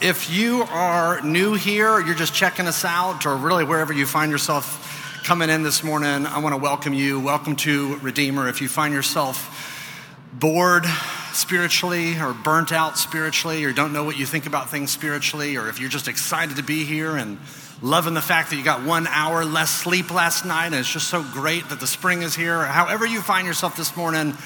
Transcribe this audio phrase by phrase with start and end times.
[0.00, 4.30] if you are new here, you're just checking us out, or really wherever you find
[4.30, 7.18] yourself coming in this morning, I want to welcome you.
[7.18, 8.48] Welcome to Redeemer.
[8.48, 9.74] If you find yourself
[10.32, 10.84] bored
[11.32, 15.68] spiritually, or burnt out spiritually, or don't know what you think about things spiritually, or
[15.68, 17.38] if you're just excited to be here and
[17.82, 21.08] loving the fact that you got one hour less sleep last night, and it's just
[21.08, 24.36] so great that the spring is here, however you find yourself this morning,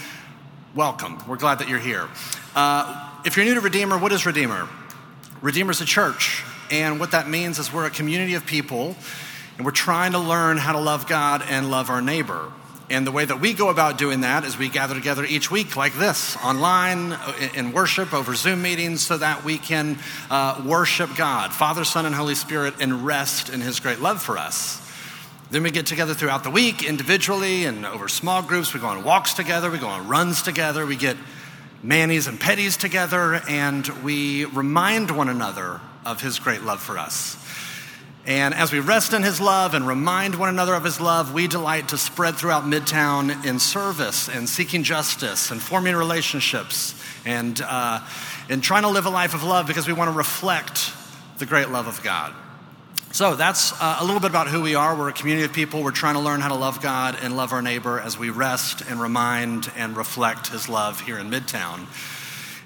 [0.75, 1.23] welcome.
[1.29, 2.09] We're glad that you're here.
[2.55, 4.69] Uh, if you're new to Redeemer, what is Redeemer?
[5.43, 8.95] Redeemer's a church, and what that means is we're a community of people,
[9.57, 12.53] and we're trying to learn how to love God and love our neighbor.
[12.89, 15.75] And the way that we go about doing that is we gather together each week
[15.75, 19.99] like this, online, uh, in worship, over Zoom meetings, so that we can
[20.31, 24.39] uh, worship God, Father, Son, and Holy Spirit, and rest in His great love for
[24.39, 24.81] us.
[25.51, 28.73] Then we get together throughout the week individually and over small groups.
[28.73, 31.17] We go on walks together, we go on runs together, we get
[31.83, 37.37] manis and petties together, and we remind one another of his great love for us.
[38.25, 41.49] And as we rest in his love and remind one another of his love, we
[41.49, 46.95] delight to spread throughout Midtown in service and seeking justice and forming relationships
[47.25, 47.99] and, uh,
[48.49, 50.93] and trying to live a life of love because we want to reflect
[51.39, 52.33] the great love of God.
[53.13, 54.97] So that's uh, a little bit about who we are.
[54.97, 55.83] We're a community of people.
[55.83, 58.81] We're trying to learn how to love God and love our neighbor as we rest
[58.89, 61.87] and remind and reflect his love here in Midtown.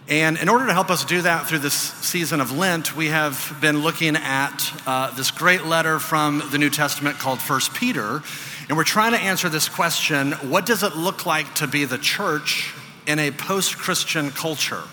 [0.06, 3.58] And in order to help us do that through this season of Lent, we have
[3.60, 8.22] been looking at uh, this great letter from the New Testament called First Peter.
[8.68, 11.98] And we're trying to answer this question what does it look like to be the
[11.98, 12.72] church
[13.04, 14.84] in a post Christian culture?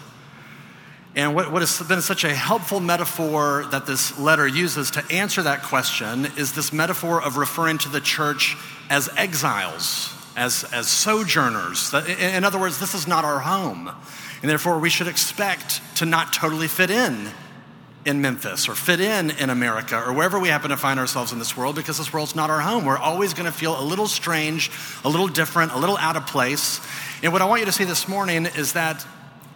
[1.15, 5.43] And what, what has been such a helpful metaphor that this letter uses to answer
[5.43, 8.57] that question is this metaphor of referring to the church
[8.89, 11.93] as exiles, as, as sojourners.
[12.19, 13.91] In other words, this is not our home.
[14.41, 17.29] And therefore, we should expect to not totally fit in
[18.05, 21.39] in Memphis or fit in in America or wherever we happen to find ourselves in
[21.39, 22.85] this world because this world's not our home.
[22.85, 24.71] We're always going to feel a little strange,
[25.05, 26.81] a little different, a little out of place.
[27.21, 29.05] And what I want you to see this morning is that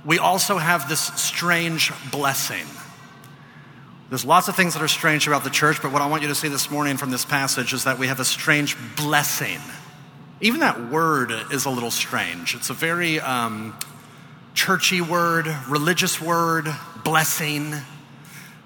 [0.06, 2.66] we also have this strange blessing.
[4.10, 6.30] There's lots of things that are strange about the church, but what I want you
[6.30, 9.60] to see this morning from this passage is that we have a strange blessing.
[10.40, 12.56] Even that word is a little strange.
[12.56, 13.78] It's a very um,
[14.54, 16.68] churchy word, religious word,
[17.04, 17.74] blessing.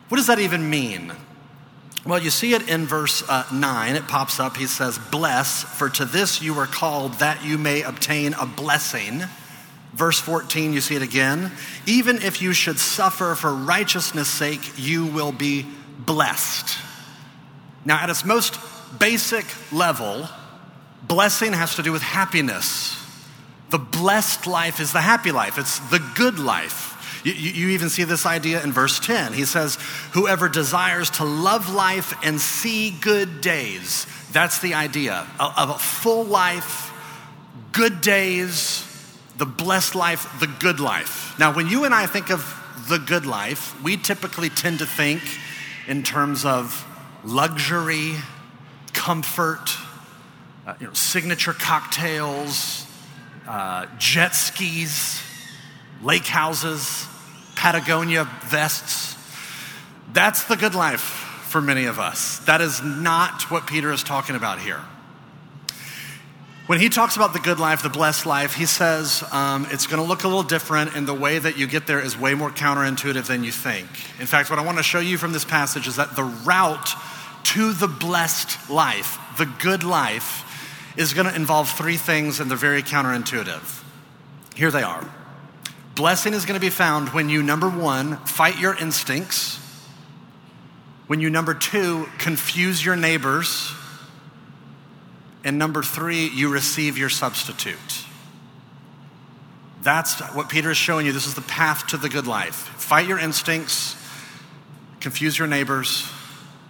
[0.09, 1.12] What does that even mean?
[2.06, 3.96] Well, you see it in verse uh, 9.
[3.96, 4.58] It pops up.
[4.58, 9.24] He says, Bless, for to this you were called that you may obtain a blessing.
[9.94, 11.52] Verse 14, you see it again.
[11.85, 15.66] Even if you should suffer for righteousness' sake, you will be
[16.00, 16.78] blessed.
[17.84, 18.57] Now, at its most
[19.00, 20.28] basic level,
[21.03, 22.97] blessing has to do with happiness.
[23.69, 26.90] The blessed life is the happy life, it's the good life.
[27.24, 29.34] You, you, even see this idea in verse 10.
[29.34, 29.78] He says,
[30.13, 34.07] Whoever desires to love life and see good days.
[34.31, 36.91] That's the idea of a full life,
[37.74, 38.91] good days,
[39.41, 41.34] the blessed life, the good life.
[41.40, 42.46] Now, when you and I think of
[42.88, 45.19] the good life, we typically tend to think
[45.88, 46.85] in terms of
[47.24, 48.13] luxury,
[48.94, 49.75] comfort,
[50.68, 52.85] uh, you know, signature cocktails,
[53.47, 55.24] uh, jet skis,
[56.03, 57.07] lake houses,
[57.56, 59.18] Patagonia vests.
[60.13, 62.38] That's the good life for many of us.
[62.46, 64.81] That is not what Peter is talking about here.
[66.71, 70.01] When he talks about the good life, the blessed life, he says um, it's going
[70.01, 72.49] to look a little different, and the way that you get there is way more
[72.49, 73.89] counterintuitive than you think.
[74.21, 76.91] In fact, what I want to show you from this passage is that the route
[77.43, 82.57] to the blessed life, the good life, is going to involve three things, and they're
[82.57, 83.83] very counterintuitive.
[84.55, 85.13] Here they are.
[85.95, 89.57] Blessing is going to be found when you, number one, fight your instincts,
[91.07, 93.73] when you, number two, confuse your neighbors
[95.44, 98.06] and number three, you receive your substitute.
[99.81, 101.12] That's what Peter is showing you.
[101.12, 102.56] This is the path to the good life.
[102.56, 103.96] Fight your instincts,
[105.00, 106.07] confuse your neighbors,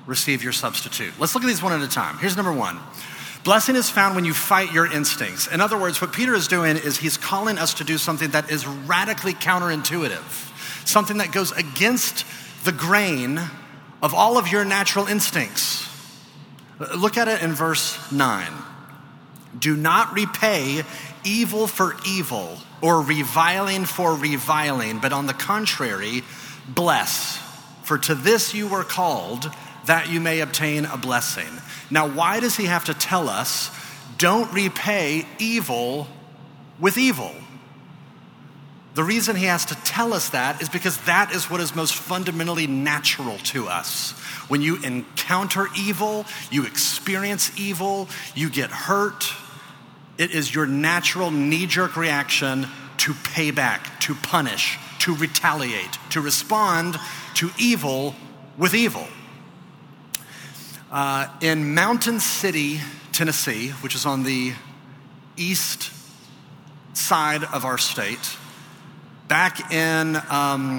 [0.06, 1.14] receive your substitute.
[1.20, 2.18] Let's look at these one at a time.
[2.18, 2.80] Here's number one
[3.44, 5.48] Blessing is found when you fight your instincts.
[5.48, 8.52] In other words, what Peter is doing is he's calling us to do something that
[8.52, 12.24] is radically counterintuitive, something that goes against
[12.64, 13.40] the grain
[14.02, 15.88] of all of your natural instincts.
[16.96, 18.48] Look at it in verse 9.
[19.58, 20.84] Do not repay
[21.24, 26.24] evil for evil or reviling for reviling, but on the contrary,
[26.68, 27.38] bless.
[27.84, 29.52] For to this you were called,
[29.86, 31.50] that you may obtain a blessing.
[31.90, 33.70] Now, why does he have to tell us,
[34.18, 36.08] don't repay evil
[36.80, 37.34] with evil?
[38.94, 41.96] The reason he has to tell us that is because that is what is most
[41.96, 44.12] fundamentally natural to us.
[44.50, 49.32] When you encounter evil, you experience evil, you get hurt,
[50.18, 52.68] it is your natural knee jerk reaction
[52.98, 56.98] to pay back, to punish, to retaliate, to respond
[57.36, 58.14] to evil
[58.58, 59.08] with evil.
[60.92, 62.82] Uh, in Mountain City,
[63.14, 64.54] Tennessee, which is on the
[65.38, 65.92] east
[66.94, 68.38] side of our state,
[69.32, 70.78] back in um,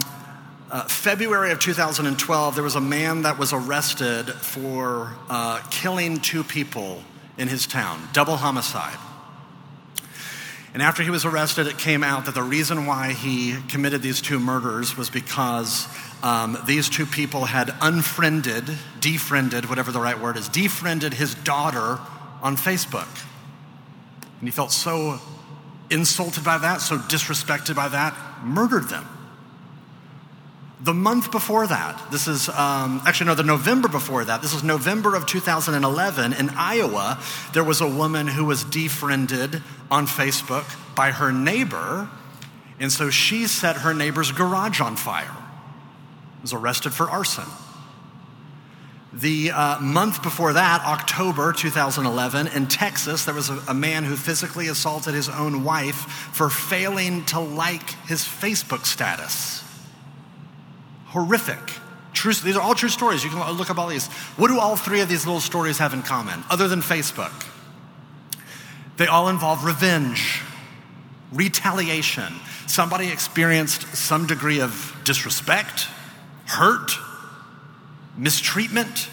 [0.70, 6.44] uh, February of 2012, there was a man that was arrested for uh, killing two
[6.44, 7.02] people
[7.38, 8.98] in his town, double homicide.
[10.74, 14.20] And after he was arrested, it came out that the reason why he committed these
[14.20, 15.86] two murders was because
[16.22, 18.64] um, these two people had unfriended,
[19.00, 21.98] defriended, whatever the right word is, defriended his daughter
[22.42, 23.08] on Facebook.
[24.40, 25.20] And he felt so
[25.92, 29.06] insulted by that, so disrespected by that, murdered them.
[30.80, 34.64] The month before that, this is um, actually, no, the November before that, this is
[34.64, 37.22] November of 2011 in Iowa,
[37.52, 39.62] there was a woman who was defriended
[39.92, 40.64] on Facebook
[40.96, 42.08] by her neighbor,
[42.80, 45.36] and so she set her neighbor's garage on fire.
[46.40, 47.44] Was arrested for arson.
[49.12, 54.16] The uh, month before that, October 2011, in Texas, there was a, a man who
[54.16, 55.96] physically assaulted his own wife
[56.32, 59.62] for failing to like his Facebook status
[61.12, 61.58] horrific.
[62.14, 63.22] True, these are all true stories.
[63.22, 64.06] You can look up all these.
[64.36, 67.32] What do all three of these little stories have in common, other than Facebook?
[68.96, 70.42] They all involve revenge,
[71.32, 72.32] retaliation.
[72.66, 75.86] Somebody experienced some degree of disrespect,
[76.46, 76.92] hurt,
[78.16, 79.08] mistreatment,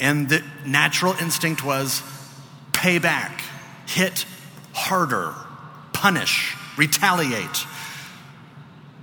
[0.00, 2.02] and the natural instinct was
[2.72, 3.42] pay back,
[3.86, 4.26] hit
[4.72, 5.34] harder,
[5.92, 7.66] punish, retaliate.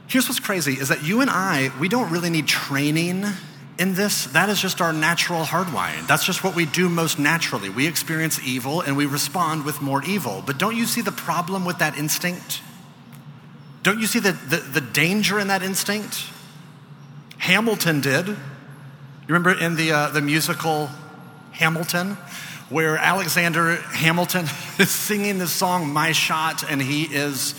[0.08, 3.26] Here's what's crazy is that you and I, we don't really need training
[3.78, 4.26] in this.
[4.26, 6.08] That is just our natural hardwiring.
[6.08, 7.70] That's just what we do most naturally.
[7.70, 10.44] We experience evil and we respond with more evil.
[10.46, 12.62] But don't you see the problem with that instinct?
[13.84, 16.26] Don't you see the, the, the danger in that instinct?
[17.38, 18.36] Hamilton did.
[19.30, 20.90] You remember in the, uh, the musical
[21.52, 22.18] Hamilton,
[22.70, 24.46] where Alexander Hamilton
[24.80, 27.54] is singing this song, My Shot, and he is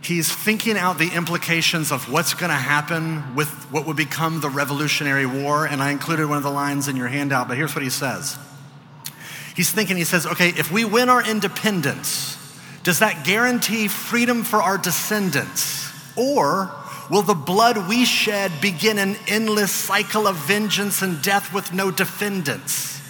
[0.00, 4.50] he's thinking out the implications of what's going to happen with what would become the
[4.50, 5.66] Revolutionary War.
[5.66, 8.36] And I included one of the lines in your handout, but here's what he says.
[9.54, 12.36] He's thinking, he says, okay, if we win our independence,
[12.82, 15.92] does that guarantee freedom for our descendants?
[16.16, 16.74] Or
[17.10, 21.90] will the blood we shed begin an endless cycle of vengeance and death with no
[21.90, 23.00] defendants?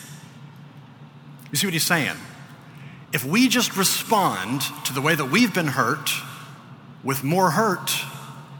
[1.51, 2.17] You see what he's saying?
[3.13, 6.11] If we just respond to the way that we've been hurt,
[7.03, 7.93] with more hurt,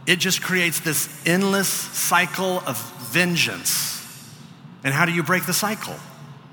[0.07, 2.79] it just creates this endless cycle of
[3.11, 3.97] vengeance.
[4.83, 5.95] And how do you break the cycle?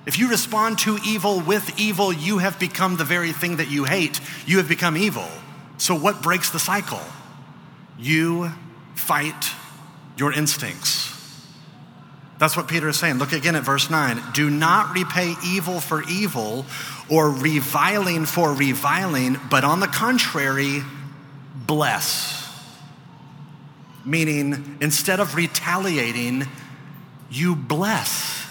[0.05, 3.85] If you respond to evil with evil, you have become the very thing that you
[3.85, 4.21] hate.
[4.47, 5.27] You have become evil.
[5.79, 7.00] So, what breaks the cycle?
[7.99, 8.53] You
[8.96, 9.52] fight
[10.16, 11.12] your instincts.
[12.38, 13.19] That's what Peter is saying.
[13.19, 14.20] Look again at verse 9.
[14.34, 16.66] Do not repay evil for evil
[17.08, 20.82] or reviling for reviling, but on the contrary,
[21.54, 22.43] bless.
[24.04, 26.46] Meaning, instead of retaliating,
[27.31, 28.44] you bless.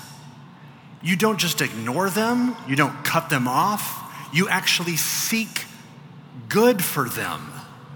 [1.01, 4.01] You don't just ignore them, you don't cut them off,
[4.33, 5.65] you actually seek
[6.49, 7.51] good for them.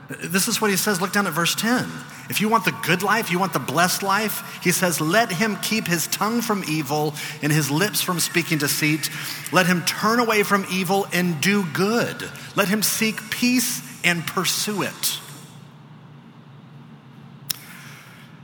[0.10, 1.00] This is what he says.
[1.00, 1.88] Look down at verse 10.
[2.32, 5.56] If you want the good life, you want the blessed life, he says, let him
[5.58, 7.14] keep his tongue from evil
[7.44, 9.12] and his lips from speaking deceit.
[9.52, 12.28] Let him turn away from evil and do good.
[12.56, 15.20] Let him seek peace and pursue it.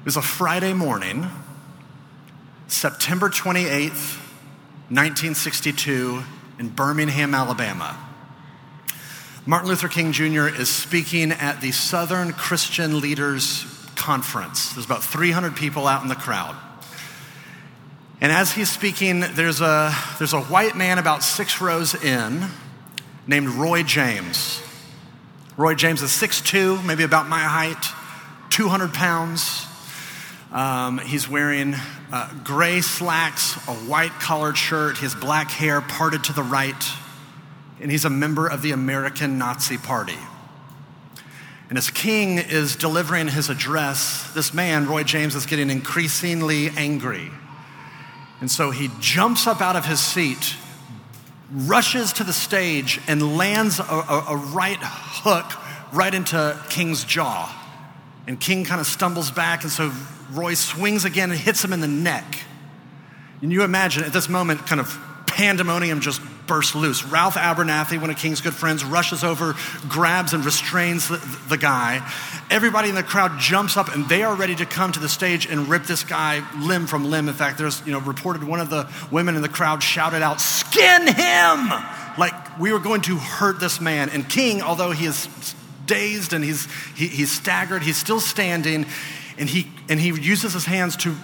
[0.01, 1.27] It was a Friday morning,
[2.67, 4.19] September 28th,
[4.89, 6.23] 1962,
[6.59, 8.04] in Birmingham, Alabama.
[9.47, 10.47] Martin Luther King Jr.
[10.47, 13.63] is speaking at the Southern Christian Leaders
[13.95, 14.73] Conference.
[14.73, 16.55] There's about 300 people out in the crowd.
[18.19, 22.43] And as he's speaking, there's a, there's a white man about six rows in
[23.27, 24.59] named Roy James.
[25.57, 27.85] Roy James is 6'2, maybe about my height,
[28.49, 29.67] 200 pounds.
[30.51, 31.75] Um, he's wearing
[32.11, 36.83] uh, gray slacks, a white collared shirt, his black hair parted to the right,
[37.81, 40.17] and he's a member of the American Nazi Party.
[41.69, 47.31] And as King is delivering his address, this man, Roy James, is getting increasingly angry.
[48.39, 50.55] And so he jumps up out of his seat
[51.51, 55.45] rushes to the stage and lands a, a, a right hook
[55.93, 57.61] right into King's jaw.
[58.27, 59.91] And King kind of stumbles back, and so
[60.31, 62.39] Roy swings again and hits him in the neck.
[63.41, 67.03] And you imagine at this moment, kind of pandemonium just bursts loose.
[67.03, 69.55] Ralph Abernathy, one of King's good friends, rushes over,
[69.87, 71.17] grabs and restrains the,
[71.49, 72.07] the, guy.
[72.49, 75.45] Everybody in the crowd jumps up and they are ready to come to the stage
[75.45, 77.27] and rip this guy limb from limb.
[77.27, 80.41] In fact, there's, you know, reported one of the women in the crowd shouted out,
[80.41, 81.69] Skin him!
[82.17, 84.09] Like we were going to hurt this man.
[84.09, 88.85] And King, although he is dazed and he's, he, he's staggered, he's still standing
[89.37, 91.15] and he, and he uses his hands to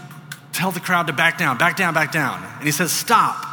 [0.53, 2.43] tell the crowd to back down, back down, back down.
[2.57, 3.50] And he says, Stop.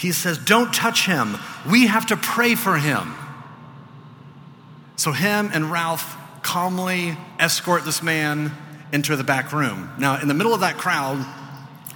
[0.00, 1.36] He says, Don't touch him.
[1.70, 3.14] We have to pray for him.
[4.96, 8.50] So, him and Ralph calmly escort this man
[8.92, 9.90] into the back room.
[9.98, 11.24] Now, in the middle of that crowd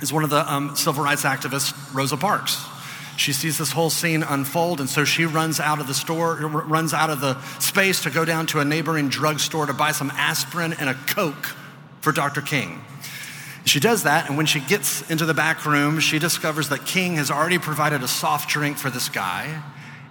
[0.02, 2.62] is one of the um, civil rights activists, Rosa Parks.
[3.16, 6.92] She sees this whole scene unfold, and so she runs out of the store, runs
[6.92, 10.74] out of the space to go down to a neighboring drugstore to buy some aspirin
[10.74, 11.56] and a Coke
[12.02, 12.42] for Dr.
[12.42, 12.84] King.
[13.64, 17.16] She does that, and when she gets into the back room, she discovers that King
[17.16, 19.62] has already provided a soft drink for this guy,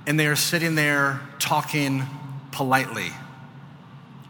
[0.07, 2.03] and they are sitting there talking
[2.51, 3.11] politely.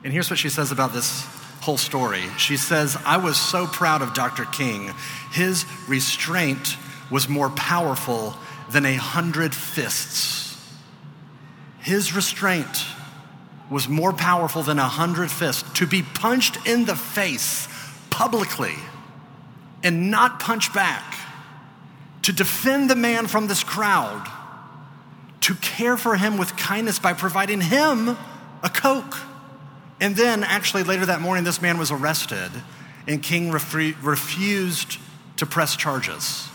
[0.04, 1.26] And here's what she says about this
[1.62, 2.24] whole story.
[2.38, 4.44] She says, I was so proud of Dr.
[4.44, 4.94] King.
[5.32, 6.76] His restraint
[7.10, 8.36] was more powerful
[8.70, 10.58] than a hundred fists.
[11.80, 12.86] His restraint
[13.70, 15.64] was more powerful than a hundred fists.
[15.80, 17.70] To be punched in the face
[18.10, 18.76] publicly
[19.84, 21.16] and not punch back,
[22.24, 24.32] to defend the man from this crowd,
[25.42, 28.18] to care for him with kindness by providing him
[28.64, 29.18] a Coke.
[30.00, 32.50] And then, actually, later that morning, this man was arrested,
[33.08, 34.98] and King refre- refused
[35.38, 36.48] to press charges.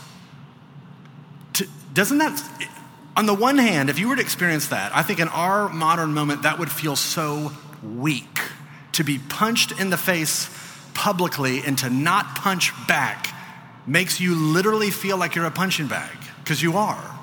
[1.54, 2.42] To, doesn't that,
[3.16, 6.14] on the one hand, if you were to experience that, I think in our modern
[6.14, 8.40] moment, that would feel so weak
[8.92, 10.48] to be punched in the face
[10.98, 13.32] publicly and to not punch back
[13.86, 17.18] makes you literally feel like you're a punching bag, because you are.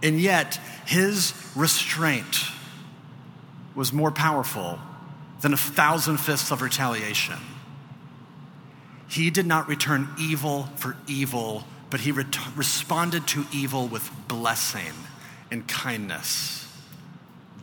[0.00, 2.36] And yet, his restraint
[3.74, 4.78] was more powerful
[5.40, 7.34] than a thousand fists of retaliation.
[9.08, 14.94] He did not return evil for evil, but he responded to evil with blessing
[15.50, 16.64] and kindness.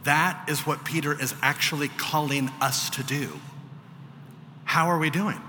[0.04, 3.40] That is what Peter is actually calling us to do.
[4.66, 5.40] How are we doing?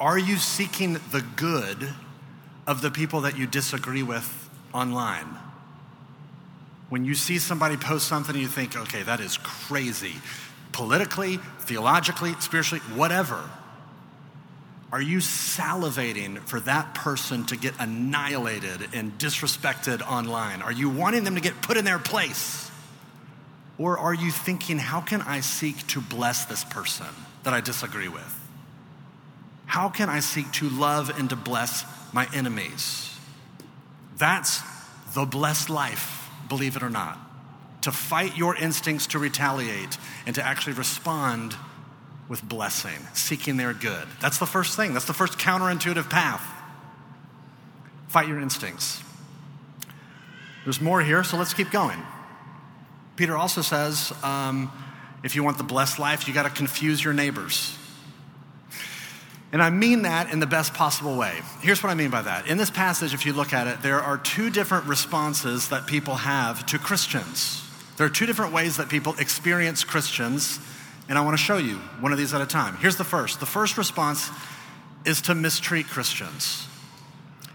[0.00, 1.88] Are you seeking the good
[2.66, 5.38] of the people that you disagree with online?
[6.88, 10.14] When you see somebody post something, you think, okay, that is crazy.
[10.72, 13.48] Politically, theologically, spiritually, whatever.
[14.92, 20.62] Are you salivating for that person to get annihilated and disrespected online?
[20.62, 22.70] Are you wanting them to get put in their place?
[23.78, 27.06] Or are you thinking, how can I seek to bless this person
[27.42, 28.43] that I disagree with?
[29.74, 33.12] How can I seek to love and to bless my enemies?
[34.16, 34.62] That's
[35.14, 37.18] the blessed life, believe it or not.
[37.80, 41.56] To fight your instincts to retaliate and to actually respond
[42.28, 44.06] with blessing, seeking their good.
[44.20, 44.92] That's the first thing.
[44.92, 46.46] That's the first counterintuitive path.
[48.06, 49.02] Fight your instincts.
[50.62, 52.00] There's more here, so let's keep going.
[53.16, 54.70] Peter also says um,
[55.24, 57.76] if you want the blessed life, you got to confuse your neighbors.
[59.52, 61.32] And I mean that in the best possible way.
[61.60, 62.48] Here's what I mean by that.
[62.48, 66.16] In this passage, if you look at it, there are two different responses that people
[66.16, 67.62] have to Christians.
[67.96, 70.58] There are two different ways that people experience Christians,
[71.08, 72.76] and I want to show you one of these at a time.
[72.78, 74.30] Here's the first the first response
[75.04, 76.66] is to mistreat Christians.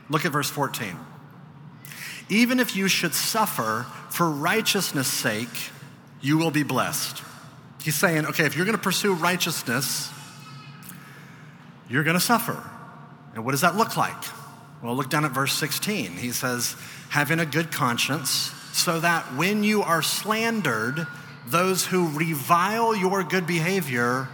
[0.10, 0.98] Look at verse 14.
[2.30, 5.72] Even if you should suffer for righteousness' sake,
[6.22, 7.24] you will be blessed.
[7.82, 10.12] He's saying, okay, if you're going to pursue righteousness,
[11.90, 12.62] you're going to suffer.
[13.36, 14.16] And what does that look like?
[14.82, 16.14] Well, look down at verse 16.
[16.14, 16.76] He says,
[17.10, 21.06] having a good conscience, so that when you are slandered,
[21.48, 24.30] those who revile your good behavior,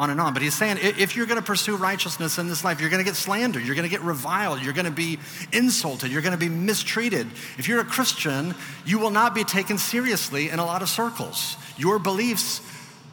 [0.00, 0.32] on and on.
[0.32, 3.08] But he's saying if you're going to pursue righteousness in this life, you're going to
[3.08, 5.18] get slandered, you're going to get reviled, you're going to be
[5.52, 7.26] insulted, you're going to be mistreated.
[7.58, 8.54] If you're a Christian,
[8.86, 11.56] you will not be taken seriously in a lot of circles.
[11.76, 12.62] Your beliefs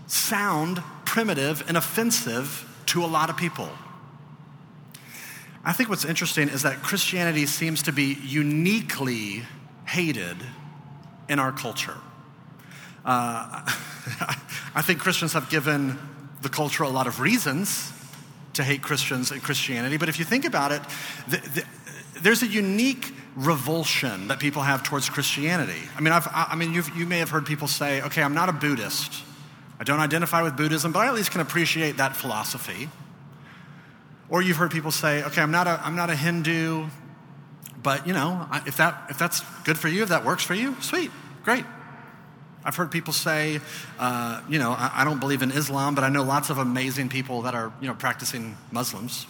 [0.07, 3.69] sound primitive and offensive to a lot of people.
[5.63, 9.43] I think what's interesting is that Christianity seems to be uniquely
[9.85, 10.37] hated
[11.27, 11.97] in our culture.
[13.03, 13.63] Uh,
[14.75, 15.97] I think Christians have given
[16.41, 17.91] the culture a lot of reasons
[18.53, 20.81] to hate Christians and Christianity, but if you think about it,
[21.27, 21.63] the, the,
[22.21, 25.81] there's a unique revulsion that people have towards Christianity.
[25.95, 28.53] I mean, I've, I mean, you may have heard people say, okay, I'm not a
[28.53, 29.23] Buddhist.
[29.79, 32.89] I don't identify with Buddhism, but I at least can appreciate that philosophy.
[34.29, 36.87] Or you've heard people say, okay, I'm not a, I'm not a Hindu,
[37.81, 40.75] but you know, if, that, if that's good for you, if that works for you,
[40.81, 41.11] sweet,
[41.43, 41.63] great.
[42.65, 43.61] I've heard people say,
[43.97, 47.07] uh, you know, I, I don't believe in Islam, but I know lots of amazing
[47.07, 49.25] people that are, you know, practicing Muslims.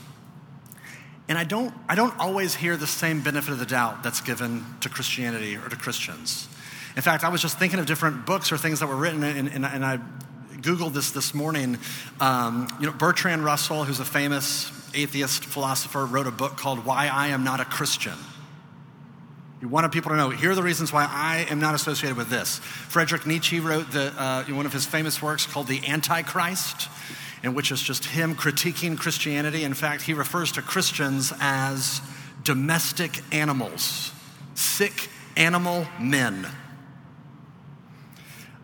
[1.30, 4.66] And I don't, I don't always hear the same benefit of the doubt that's given
[4.80, 6.48] to Christianity or to Christians.
[6.96, 9.50] In fact, I was just thinking of different books or things that were written, and,
[9.50, 10.00] and, and I
[10.62, 11.78] Googled this this morning.
[12.20, 17.08] Um, you know, Bertrand Russell, who's a famous atheist philosopher, wrote a book called Why
[17.08, 18.14] I Am Not a Christian.
[19.60, 22.30] He wanted people to know here are the reasons why I am not associated with
[22.30, 22.60] this.
[22.60, 26.90] Friedrich Nietzsche wrote the, uh, one of his famous works called The Antichrist,
[27.44, 29.64] in which is just him critiquing Christianity.
[29.64, 32.02] In fact, he refers to Christians as
[32.44, 34.12] domestic animals,
[34.54, 36.48] sick animal men.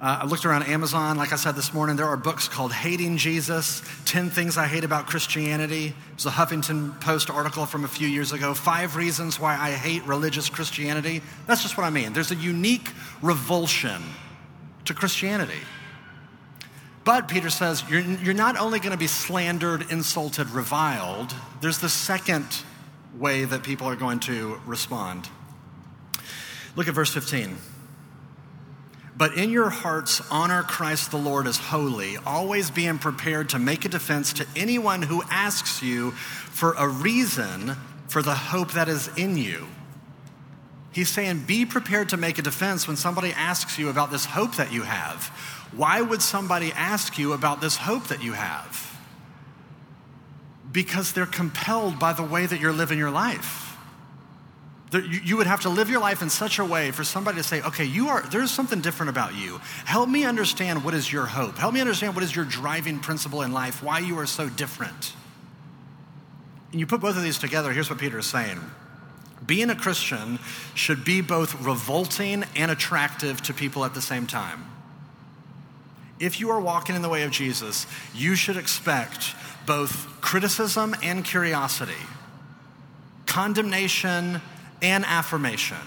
[0.04, 3.16] Uh, I looked around Amazon, like I said this morning, there are books called Hating
[3.16, 5.96] Jesus 10 Things I Hate About Christianity.
[6.12, 8.54] It's a Huffington Post article from a few years ago.
[8.54, 11.22] Five Reasons Why I Hate Religious Christianity.
[11.48, 12.12] That's just what I mean.
[12.12, 12.90] There's a unique
[13.22, 14.04] revulsion
[14.84, 15.62] to Christianity.
[17.06, 21.88] But Peter says, you're, you're not only going to be slandered, insulted, reviled, there's the
[21.88, 22.46] second
[23.18, 25.30] way that people are going to respond.
[26.76, 27.56] Look at verse 15.
[29.16, 33.86] But in your hearts, honor Christ the Lord as holy, always being prepared to make
[33.86, 37.76] a defense to anyone who asks you for a reason
[38.08, 39.68] for the hope that is in you.
[40.92, 44.56] He's saying, be prepared to make a defense when somebody asks you about this hope
[44.56, 45.28] that you have.
[45.76, 49.00] Why would somebody ask you about this hope that you have?
[50.72, 53.73] Because they're compelled by the way that you're living your life
[55.00, 57.62] you would have to live your life in such a way for somebody to say,
[57.62, 59.60] okay, you are, there's something different about you.
[59.86, 61.58] Help me understand what is your hope.
[61.58, 65.14] Help me understand what is your driving principle in life, why you are so different.
[66.72, 68.60] And you put both of these together, here's what Peter is saying.
[69.46, 70.40] Being a Christian
[70.74, 74.66] should be both revolting and attractive to people at the same time.
[76.20, 81.24] If you are walking in the way of Jesus, you should expect both criticism and
[81.26, 81.94] curiosity,
[83.26, 84.42] condemnation
[84.84, 85.78] and affirmation.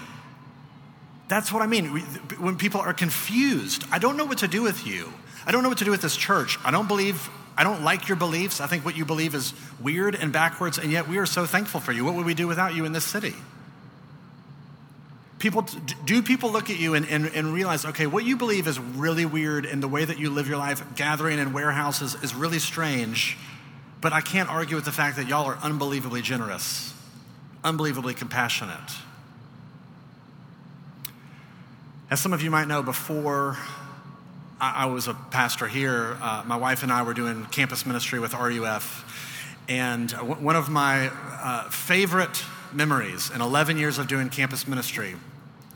[1.29, 1.99] That's what I mean.
[2.39, 5.13] When people are confused, I don't know what to do with you.
[5.45, 6.57] I don't know what to do with this church.
[6.65, 8.59] I don't believe, I don't like your beliefs.
[8.59, 11.79] I think what you believe is weird and backwards, and yet we are so thankful
[11.79, 12.03] for you.
[12.03, 13.35] What would we do without you in this city?
[15.39, 15.67] People,
[16.05, 19.25] do people look at you and, and, and realize, okay, what you believe is really
[19.25, 23.37] weird, and the way that you live your life, gathering in warehouses, is really strange,
[24.01, 26.96] but I can't argue with the fact that y'all are unbelievably generous
[27.63, 28.91] unbelievably compassionate.
[32.09, 33.57] As some of you might know, before
[34.59, 38.33] I, was a pastor here, uh, my wife and I were doing campus ministry with
[38.33, 39.63] RUF.
[39.69, 42.43] And one of my uh, favorite
[42.73, 45.15] memories in 11 years of doing campus ministry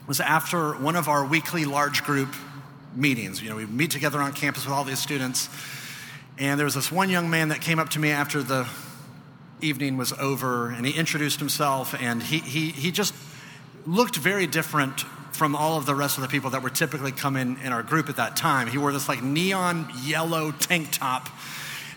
[0.07, 2.33] was after one of our weekly large group
[2.95, 3.41] meetings.
[3.41, 5.49] You know, we meet together on campus with all these students.
[6.37, 8.67] And there was this one young man that came up to me after the
[9.61, 13.13] evening was over and he introduced himself and he, he, he just
[13.85, 17.57] looked very different from all of the rest of the people that were typically coming
[17.63, 18.67] in our group at that time.
[18.67, 21.29] He wore this like neon yellow tank top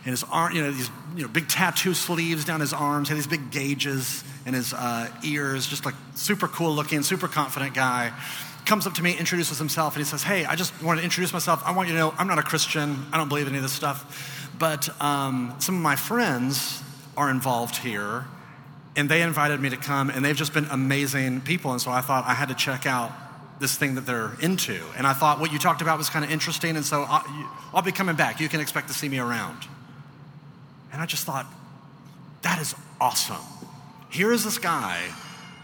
[0.05, 3.16] and his arm, you know, these you know, big tattoo sleeves down his arms, had
[3.16, 8.12] these big gauges in his uh, ears, just like super cool looking, super confident guy.
[8.66, 11.33] Comes up to me, introduces himself, and he says, Hey, I just want to introduce
[11.33, 11.62] myself.
[11.64, 13.07] I want you to know I'm not a Christian.
[13.12, 14.50] I don't believe any of this stuff.
[14.59, 16.83] But um, some of my friends
[17.16, 18.27] are involved here.
[18.96, 21.72] And they invited me to come, and they've just been amazing people.
[21.72, 23.11] And so I thought I had to check out
[23.61, 24.81] this thing that they're into.
[24.96, 26.77] And I thought what you talked about was kind of interesting.
[26.77, 27.24] And so I'll,
[27.74, 28.40] I'll be coming back.
[28.40, 29.66] You can expect to see me around.
[30.92, 31.46] And I just thought,
[32.42, 33.37] that is awesome.
[34.11, 35.00] Here is this guy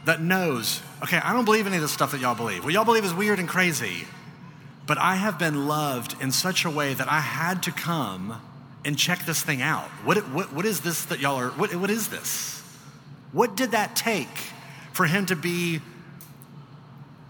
[0.07, 2.65] that knows, okay, I don't believe any of the stuff that y'all believe.
[2.65, 4.07] What y'all believe is weird and crazy.
[4.87, 8.41] But I have been loved in such a way that I had to come
[8.85, 9.89] and check this thing out.
[10.05, 12.63] What, what, what is this that y'all are, what, what is this?
[13.33, 14.29] What did that take
[14.93, 15.81] for him to be,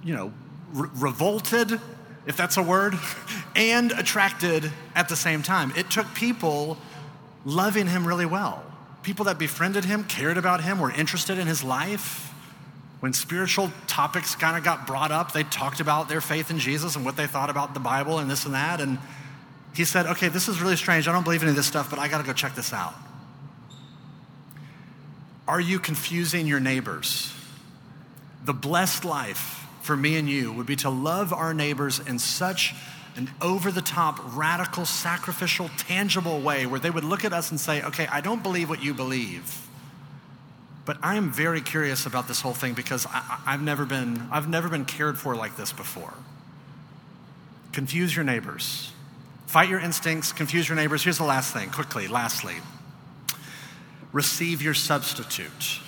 [0.02, 0.32] you know,
[0.72, 1.80] re- revolted,
[2.26, 2.94] if that's a word,
[3.56, 5.72] and attracted at the same time?
[5.76, 6.78] It took people
[7.44, 8.64] loving him really well.
[9.02, 12.32] People that befriended him, cared about him, were interested in his life.
[13.00, 16.96] When spiritual topics kind of got brought up, they talked about their faith in Jesus
[16.96, 18.78] and what they thought about the Bible and this and that.
[18.80, 18.98] And
[19.74, 21.08] he said, Okay, this is really strange.
[21.08, 22.94] I don't believe any of this stuff, but I got to go check this out.
[25.46, 27.32] Are you confusing your neighbors?
[28.44, 32.74] the blessed life for me and you would be to love our neighbors in such
[33.16, 37.58] an over the top, radical, sacrificial, tangible way where they would look at us and
[37.58, 39.66] say, okay, I don't believe what you believe.
[40.84, 44.48] But I am very curious about this whole thing because I, have never been, I've
[44.48, 46.14] never been cared for like this before.
[47.72, 48.92] Confuse your neighbors.
[49.50, 51.02] Fight your instincts, confuse your neighbors.
[51.02, 52.54] Here's the last thing, quickly, lastly.
[54.12, 55.80] Receive your substitute.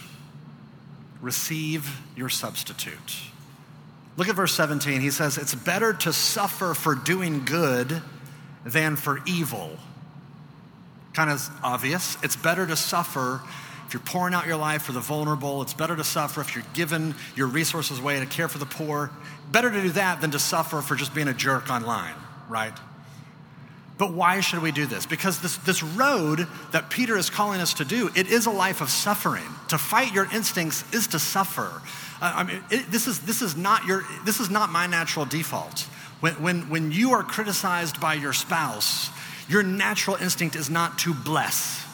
[1.21, 3.21] Receive your substitute.
[4.17, 5.01] Look at verse 17.
[5.01, 8.03] He says, It's better to suffer for doing good
[8.65, 9.79] than for evil.
[11.13, 12.17] Kind of obvious.
[12.25, 13.43] It's better to suffer
[13.87, 15.63] if you're pouring out your life for the vulnerable.
[15.63, 19.13] It's better to suffer if you're giving your resources away to care for the poor.
[19.53, 22.17] Better to do that than to suffer for just being a jerk online,
[22.49, 22.77] right?
[23.99, 25.07] But why should we do this?
[25.07, 28.81] Because this, this road that Peter is calling us to do, it is a life
[28.81, 29.45] of suffering.
[29.69, 31.83] To fight your instincts is to suffer.
[32.21, 35.25] Uh, I mean, it, this, is, this, is not your, this is not my natural
[35.25, 35.81] default.
[36.21, 39.11] When, when, when you are criticized by your spouse,
[39.49, 41.85] your natural instinct is not to bless.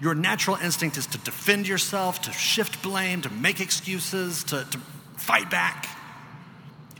[0.00, 4.78] Your natural instinct is to defend yourself, to shift blame, to make excuses, to, to
[5.16, 5.88] fight back.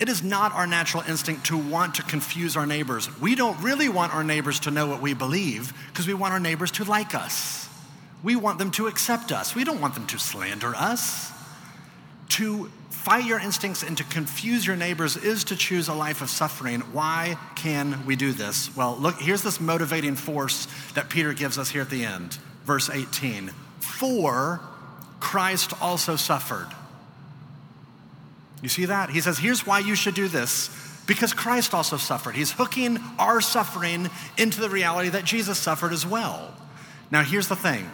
[0.01, 3.09] It is not our natural instinct to want to confuse our neighbors.
[3.21, 6.41] We don't really want our neighbors to know what we believe because we want our
[6.41, 7.69] neighbors to like us.
[8.23, 9.55] We want them to accept us.
[9.55, 11.31] We don't want them to slander us.
[12.31, 16.31] To fight your instincts and to confuse your neighbors is to choose a life of
[16.31, 16.81] suffering.
[16.93, 18.75] Why can we do this?
[18.75, 22.39] Well, look, here's this motivating force that Peter gives us here at the end.
[22.65, 23.49] Verse 18
[23.81, 24.61] For
[25.19, 26.69] Christ also suffered.
[28.62, 29.11] You see that?
[29.11, 30.70] He says, here's why you should do this
[31.07, 32.37] because Christ also suffered.
[32.37, 36.55] He's hooking our suffering into the reality that Jesus suffered as well.
[37.11, 37.90] Now, here's the thing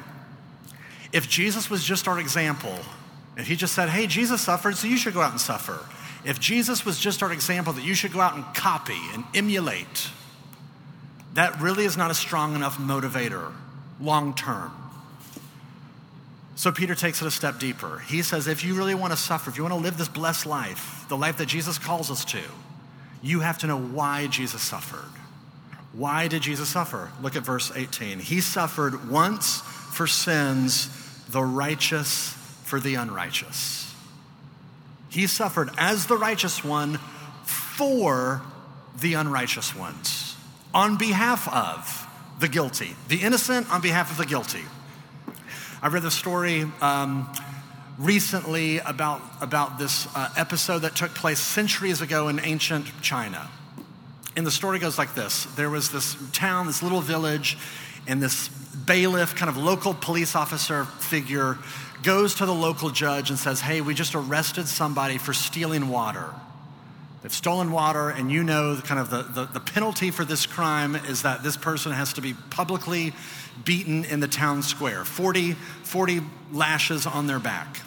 [1.13, 2.77] if Jesus was just our example,
[3.37, 5.79] if he just said, hey, Jesus suffered, so you should go out and suffer.
[6.25, 10.11] If Jesus was just our example that you should go out and copy and emulate,
[11.35, 13.53] that really is not a strong enough motivator
[14.01, 14.73] long term.
[16.57, 17.99] So Peter takes it a step deeper.
[18.09, 20.47] He says, if you really want to suffer, if you want to live this blessed
[20.47, 22.41] life, the life that Jesus calls us to,
[23.23, 25.13] you have to know why Jesus suffered.
[25.93, 27.11] Why did Jesus suffer?
[27.23, 28.21] Look at verse 18.
[28.21, 30.89] He suffered once for sins,
[31.29, 32.33] the righteous
[32.65, 33.95] for the unrighteous.
[35.11, 36.99] He suffered as the righteous one
[37.45, 38.43] for
[38.99, 40.37] the unrighteous ones,
[40.73, 42.07] on behalf of
[42.41, 44.65] the guilty, the innocent on behalf of the guilty.
[45.87, 47.33] I read the story um,
[47.97, 53.49] recently about, about this uh, episode that took place centuries ago in ancient China.
[54.35, 57.57] And the story goes like this there was this town, this little village,
[58.09, 61.57] and this bailiff, kind of local police officer figure,
[62.03, 66.35] goes to the local judge and says, Hey, we just arrested somebody for stealing water.
[67.27, 70.95] They've stolen water, and you know kind of the, the, the penalty for this crime
[70.95, 73.15] is that this person has to be publicly
[73.65, 76.21] beaten in the town square 40, 40
[76.53, 77.81] lashes on their back.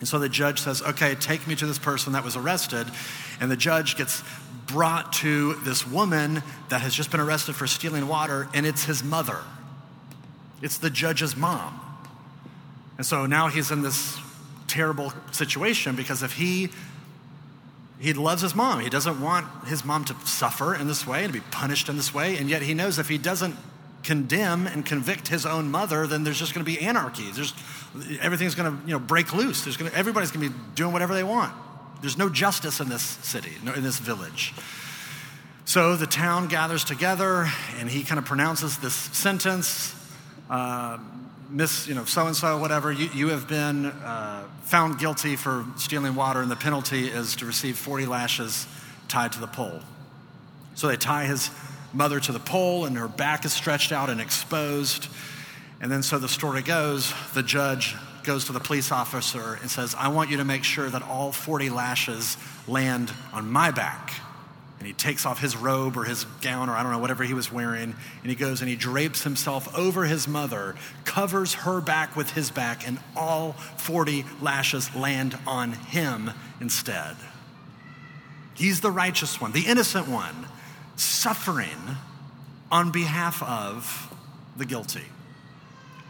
[0.00, 2.86] And so the judge says, Okay, take me to this person that was arrested.
[3.40, 4.22] And the judge gets
[4.66, 9.02] brought to this woman that has just been arrested for stealing water, and it's his
[9.02, 9.38] mother.
[10.60, 11.80] It's the judge's mom.
[12.98, 14.18] And so now he's in this
[14.66, 16.68] terrible situation because if he
[18.00, 18.80] he loves his mom.
[18.80, 21.96] He doesn't want his mom to suffer in this way and to be punished in
[21.96, 22.38] this way.
[22.38, 23.56] And yet he knows if he doesn't
[24.02, 27.30] condemn and convict his own mother, then there's just going to be anarchy.
[27.30, 27.52] There's,
[28.22, 29.64] everything's going to you know, break loose.
[29.64, 31.52] There's to, everybody's going to be doing whatever they want.
[32.00, 34.54] There's no justice in this city, in this village.
[35.66, 39.94] So the town gathers together, and he kind of pronounces this sentence.
[40.48, 40.98] Uh,
[41.50, 45.64] Miss, you know, so and so, whatever, you, you have been uh, found guilty for
[45.76, 48.68] stealing water, and the penalty is to receive 40 lashes
[49.08, 49.80] tied to the pole.
[50.76, 51.50] So they tie his
[51.92, 55.08] mother to the pole, and her back is stretched out and exposed.
[55.80, 59.94] And then, so the story goes the judge goes to the police officer and says,
[59.98, 62.36] I want you to make sure that all 40 lashes
[62.68, 64.12] land on my back.
[64.80, 67.34] And he takes off his robe or his gown or I don't know, whatever he
[67.34, 67.94] was wearing.
[68.22, 72.50] And he goes and he drapes himself over his mother, covers her back with his
[72.50, 76.30] back, and all 40 lashes land on him
[76.62, 77.14] instead.
[78.54, 80.46] He's the righteous one, the innocent one
[80.96, 81.96] suffering
[82.72, 84.14] on behalf of
[84.56, 85.04] the guilty.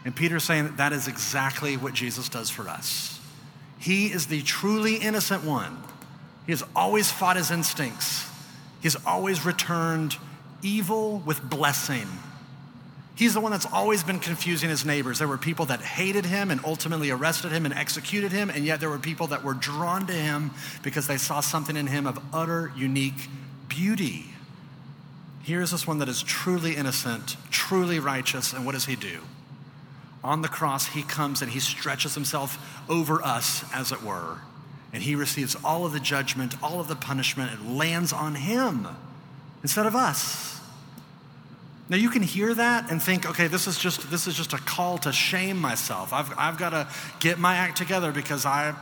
[0.05, 3.21] And Peter's saying that that is exactly what Jesus does for us.
[3.79, 5.77] He is the truly innocent one.
[6.47, 8.30] He has always fought his instincts,
[8.81, 10.17] he's always returned
[10.63, 12.07] evil with blessing.
[13.15, 15.19] He's the one that's always been confusing his neighbors.
[15.19, 18.81] There were people that hated him and ultimately arrested him and executed him, and yet
[18.81, 22.19] there were people that were drawn to him because they saw something in him of
[22.33, 23.29] utter, unique
[23.69, 24.25] beauty.
[25.43, 29.21] Here's this one that is truly innocent, truly righteous, and what does he do?
[30.25, 34.39] On the cross, he comes and he stretches himself over us, as it were,
[34.93, 37.53] and he receives all of the judgment, all of the punishment.
[37.53, 38.89] It lands on him
[39.63, 40.61] instead of us.
[41.89, 44.59] Now you can hear that and think, okay, this is just this is just a
[44.59, 46.13] call to shame myself.
[46.13, 48.75] I've, I've got to get my act together because I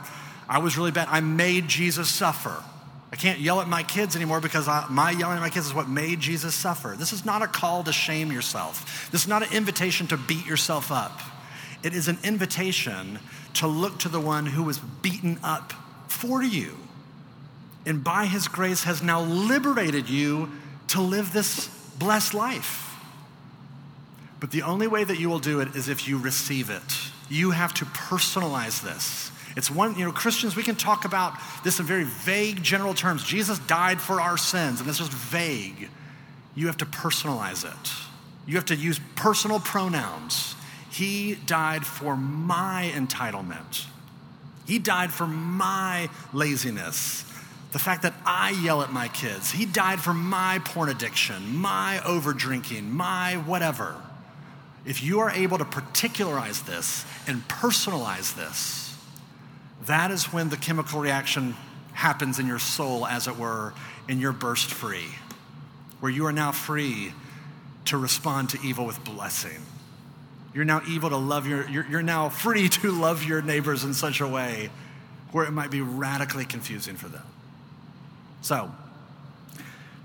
[0.47, 1.07] I was really bad.
[1.09, 2.63] I made Jesus suffer.
[3.11, 5.73] I can't yell at my kids anymore because I, my yelling at my kids is
[5.73, 6.95] what made Jesus suffer.
[6.97, 9.09] This is not a call to shame yourself.
[9.11, 11.19] This is not an invitation to beat yourself up.
[11.81, 13.17] It is an invitation
[13.55, 15.73] to look to the one who was beaten up
[16.09, 16.77] for you
[17.85, 20.49] and by his grace has now liberated you
[20.89, 21.67] to live this
[21.97, 22.95] blessed life.
[24.39, 26.83] But the only way that you will do it is if you receive it.
[27.29, 29.31] You have to personalize this.
[29.55, 33.23] It's one, you know, Christians, we can talk about this in very vague general terms.
[33.23, 35.89] Jesus died for our sins, and it's just vague.
[36.55, 37.91] You have to personalize it.
[38.45, 40.55] You have to use personal pronouns.
[40.91, 43.85] He died for my entitlement.
[44.69, 47.25] He died for my laziness.
[47.71, 49.49] The fact that I yell at my kids.
[49.49, 53.95] He died for my porn addiction, my over drinking, my whatever.
[54.85, 58.95] If you are able to particularize this and personalize this,
[59.87, 61.55] that is when the chemical reaction
[61.93, 63.73] happens in your soul, as it were,
[64.07, 65.15] and you're burst free,
[65.99, 67.11] where you are now free
[67.85, 69.65] to respond to evil with blessing.
[70.53, 73.93] You're now able to love your, you're, you're now free to love your neighbors in
[73.93, 74.69] such a way
[75.31, 77.23] where it might be radically confusing for them.
[78.41, 78.71] So,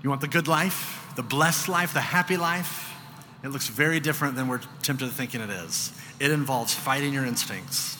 [0.03, 2.93] you want the good life, the blessed life, the happy life?
[3.43, 5.91] It looks very different than we're tempted to thinking it is.
[6.19, 7.97] It involves fighting your instincts,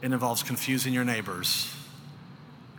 [0.00, 1.74] it involves confusing your neighbors,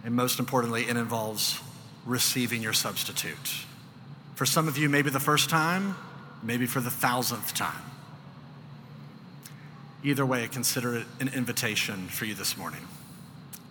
[0.04, 1.60] and most importantly, it involves
[2.06, 3.66] receiving your substitute.
[4.36, 5.96] For some of you, maybe the first time,
[6.42, 7.93] maybe for the thousandth time.
[10.06, 12.82] Either way, consider it an invitation for you this morning.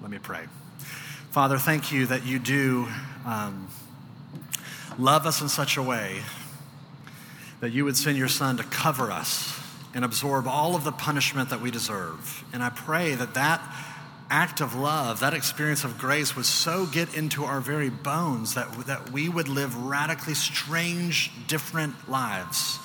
[0.00, 0.46] Let me pray.
[1.30, 2.88] Father, thank you that you do
[3.26, 3.68] um,
[4.98, 6.22] love us in such a way
[7.60, 9.60] that you would send your son to cover us
[9.94, 12.44] and absorb all of the punishment that we deserve.
[12.52, 13.60] And I pray that that
[14.30, 18.72] act of love, that experience of grace would so get into our very bones that,
[18.86, 22.78] that we would live radically strange, different lives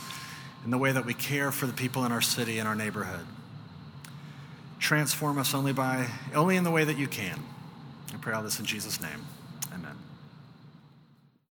[0.65, 3.25] in the way that we care for the people in our city and our neighborhood.
[4.79, 7.41] Transform us only by only in the way that you can.
[8.13, 9.25] I pray all this in Jesus' name.